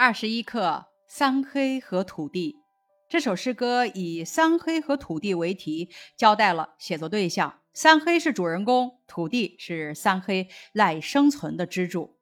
[0.00, 2.56] 二十一课：三黑和土地。
[3.06, 12.16] 这首诗歌以“三黑和土地”为题，交代了写作对象：三黑是主人公，土地是三黑赖以生存的支柱。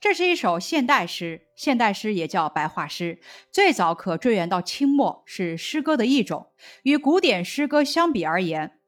[0.00, 3.18] 这是一首现代诗，现代诗也叫白话诗，
[3.50, 6.52] 最早可追源到清末，是诗歌的一种。
[6.84, 8.78] 与古典诗歌相比而言，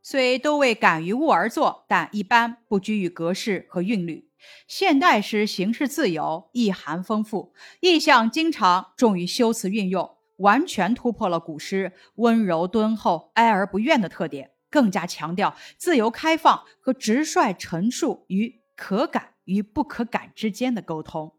[0.00, 4.30] 虽都为感于物而作，但一般不拘于格式和韵律。
[4.68, 21.32] 现代诗形式自由，意涵丰富，意象经常重于修辞运用，完全突破了古诗温柔敦厚、哀而不怨的特点，更加强调自由开放和直率陈述与可感与不可感之间的沟通。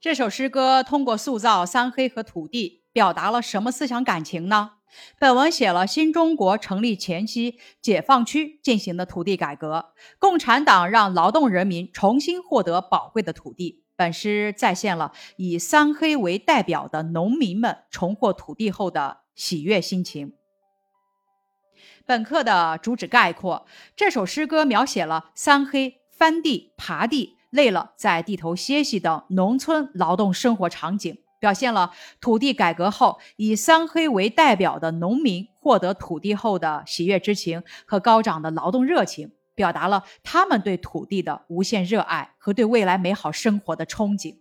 [0.00, 4.72] 这首诗歌通过塑造三黑和土地，表达了什么思想感情呢？
[5.18, 13.82] 本文写了新中国成立前夕解放区进行的土地改革，共产党让劳动人民重新获得宝贵的土地。
[13.96, 20.32] 本诗再现了以三黑为代表的农民们重获土地后的喜悦心情。
[22.04, 31.18] 本课的主旨概括：这首诗歌描写了三黑翻地、耙地、累了在地头歇息等农村劳动生活场景。
[31.44, 31.92] 表现了
[32.22, 44.38] 土地改革后以三黑为代表的农民获得土地后的喜悦之情和高涨的劳动热情，表达了他们对土地的无限热爱和对未来美好生活的憧憬。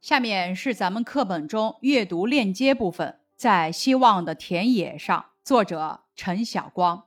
[0.00, 7.05] 下面是咱们课本中阅读链接部分，在希望的田野上，作者陈晓光。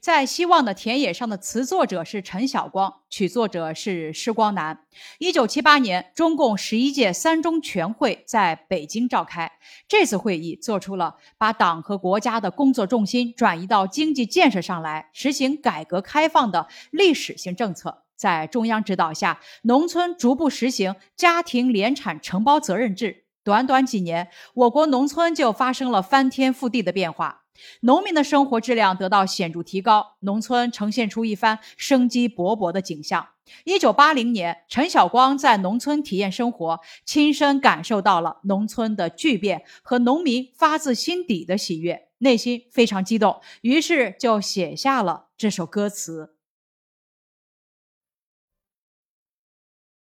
[0.00, 4.80] 在希望的田野上的词作者是陈晓光，曲作者是施光南。
[5.18, 9.50] 一九七八年，中共十一届三中全会在北京召开。
[9.88, 18.02] 这次会议做出了把党和国家的工作重心转移到经济建设上来，实行改革开放的历史性政策。
[18.14, 23.24] 在中央指导下，农村逐步实行家庭联产承包责任制。
[23.42, 27.43] 短短几年，我国农村就发生了翻天覆地的变化。
[27.80, 33.28] 农民的生活质量得到显著提高，农村呈现出一番生机勃勃的景象。
[33.64, 46.34] 一九八零年，陈晓光在农村体验生活，亲身感受到了农村的巨变和农民发自心底的喜悦，内心非常激动，于是就写下了这首歌词：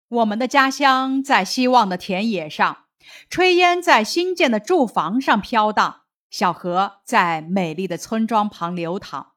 [0.09, 2.85] 我们的家乡在希望的田野上，
[3.29, 6.04] 炊烟在新建的住房上飘荡。
[6.37, 9.35] 小河在美丽的村庄旁流淌，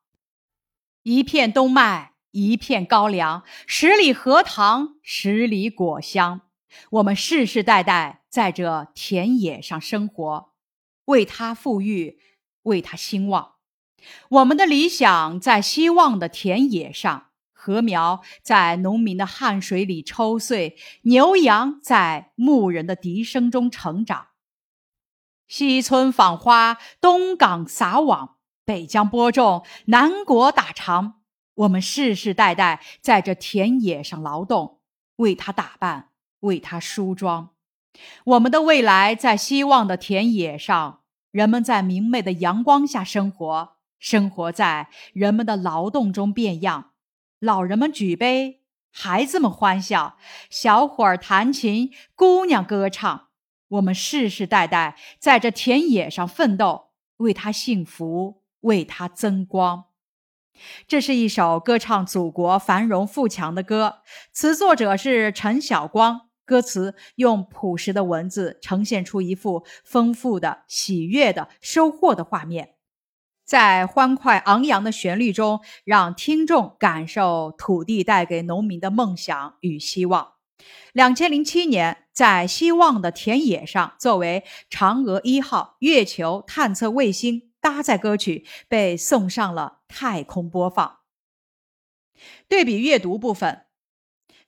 [1.03, 6.41] 一片冬麦，一片高粱，十里荷塘，十里果香。
[6.89, 10.53] 我们世世代代在这田野上生活，
[11.05, 12.17] 为它富裕，
[12.63, 13.57] 为它兴旺。
[14.29, 24.29] 我们的理想在希望的田野上，禾苗在农民的汗水里抽穗，牛羊在牧人的笛声中成长。
[25.47, 28.35] 西村访花，东港撒网，
[28.65, 31.21] 北疆播种，南国打场。
[31.55, 34.81] 我们世世代代在这田野上劳动，
[35.15, 36.09] 为它打扮，
[36.41, 37.51] 为它梳妆。
[38.25, 46.91] 我们的未来在希望的田野上，人们在明媚的阳光下生活，生活在人们的劳动中变样。
[47.39, 50.17] 老人们举杯，孩子们欢笑，
[50.49, 53.26] 小伙儿弹琴，姑娘歌唱。
[53.69, 59.85] 我们世世代代在这田野上奋斗，为他幸福，为他增光。
[60.87, 63.99] 这是一首歌唱祖国繁荣富强的歌，
[64.31, 66.21] 词作者是陈晓光。
[66.45, 72.75] 歌词用朴实的文字呈现出一幅丰富的、喜悦的、收获的画面，
[73.43, 80.36] 在欢快昂扬的旋律中，让听众感受土地带给农民的梦想与希望。
[80.93, 90.99] 两千零七年，在希望的田野上，作为嫦娥一号月球探测卫星搭载歌曲被送上了太空播放。
[92.47, 93.65] 对比阅读部分，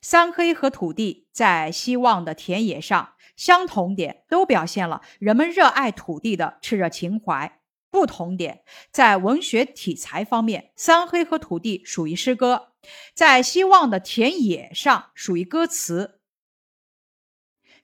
[0.00, 7.59] 三黑和土地在希望的田野上，相同点都表现了人们热爱土地的炽热情怀；
[7.90, 12.68] 不同点在文学题材方面，三黑和土地属于诗歌，
[13.14, 16.20] 在希望的田野上属于歌词。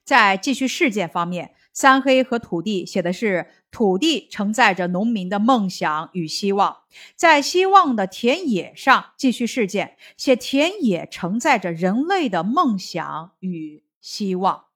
[0.03, 6.85] 在继续事件方面，三黑和土地写的是土地承载着农民的梦想与希望；
[7.17, 14.66] 在希望的田野上，继续事件写田野承载着人类的梦想与希望。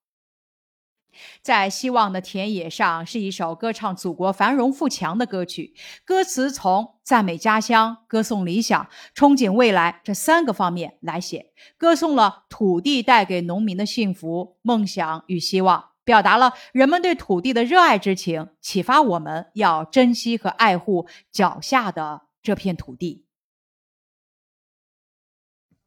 [1.41, 5.73] 在希望的田野上是一首歌唱祖国繁荣富强的歌曲，
[6.05, 23.25] 歌词从赞美家乡、歌颂理想、憧憬未来这三个方面来写，歌颂了土地带给农民的幸福、梦想与希望，表达了人们对土地的热爱之情，启发我们要珍惜和爱护脚下的这片土地。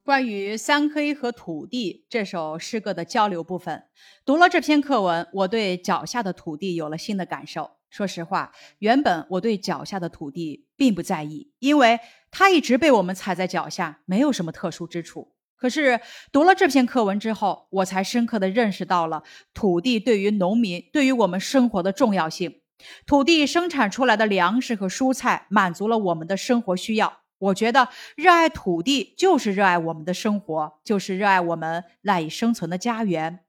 [0.05, 3.85] 关于三黑和土地这首诗歌的交流部分，
[4.27, 7.71] 读了这篇课文，我对脚下的土地有了新的感受。
[7.89, 11.99] 说实话，原本我对脚下的土地并不在意，因为
[12.31, 15.33] 它一直被我们踩在脚下，没有什么特殊之处。
[15.56, 15.99] 可是
[16.31, 19.23] 读了这篇课文之后，我才深刻的认识到了
[19.55, 22.61] 土地对于农民、对于我们生活的重要性。
[23.07, 27.21] 土地生产出来的粮食和蔬菜，满足了我们的生活需要。
[27.44, 33.41] 我觉得热爱土地就是热爱我们的生活，就是热爱我们赖以生存的家园。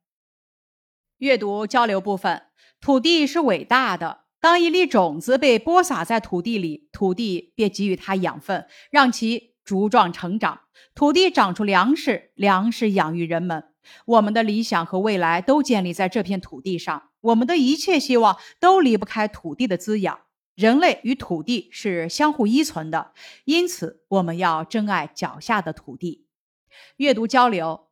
[1.20, 2.44] 阅读交流部分，
[2.82, 4.26] 土地是伟大的。
[4.42, 10.62] 当一粒种子被播撒在土地里，土地便给予它养分，让其茁壮成长。
[10.94, 13.64] 土地长出粮食，粮食养育人们。
[14.06, 20.20] 我们的理想和未来都建立在这片土地上，我们的一切希望都离不开土地的滋养。
[20.56, 23.12] 人类与土地是相互依存的，
[23.44, 26.26] 因此我们要珍爱脚下的土地。
[26.96, 27.88] 阅读交流，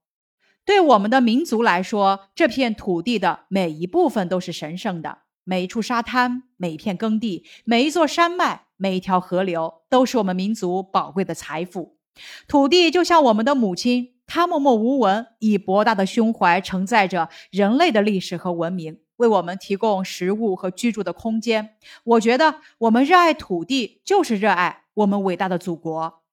[0.65, 5.19] 对我们的民族来说，这片土地的每一部分都是神圣的。
[5.43, 11.97] 每一处沙滩，每一片耕地，每一座山脉，每一条河流，都是我们民族宝贵的财富。
[12.47, 18.99] 土地就像我们的母亲，她默默无闻，以博大的胸怀承载着人类的历史和文明。
[19.23, 21.77] 为我们提供食物和居住的空间。
[22.03, 26.23] 我觉得我们热爱土地，就是热爱我们伟大的祖国。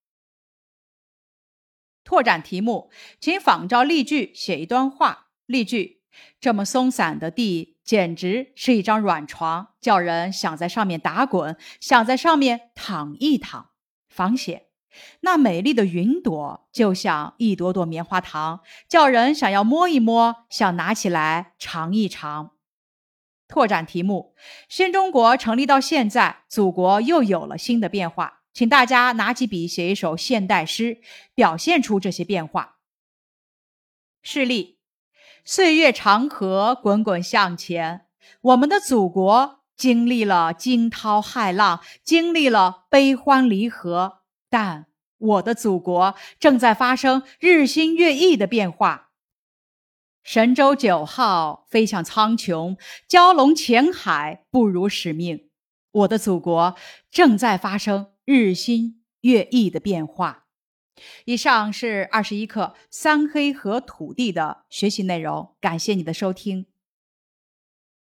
[2.02, 2.90] 拓展题目，
[3.20, 5.28] 请仿照例句写一段话。
[5.46, 6.00] 例句：
[6.40, 13.70] 这么松散的地，简直是一张软床，叫人想在上面打滚，想在上面躺一躺。
[14.08, 14.66] 仿写：
[15.20, 22.52] 那美丽的云朵，就像一朵朵棉花糖，叫人想要摸一摸，想拿起来尝一尝。
[23.50, 24.34] 拓展题目：
[24.68, 31.00] 新中国成立到现在，祖国又有了新的变化，请大家拿起笔写一首现代诗，
[31.34, 32.76] 表现出这些变化。
[34.22, 34.78] 示例：
[35.44, 38.02] 岁月长河滚滚向前，
[38.42, 44.86] 我们的祖国经历了惊涛骇浪，经历了悲欢离合，但
[45.18, 49.09] 我的祖国正在发生日新月异的变化。
[50.22, 52.76] 神舟九号飞向苍穹，
[53.08, 55.48] 蛟龙潜海不辱使命。
[55.92, 56.76] 我的祖国
[57.10, 60.46] 正在发生日新月异的变化。
[61.24, 66.66] 以上是二十一课三黑和土地的学习内容，感谢你的收听。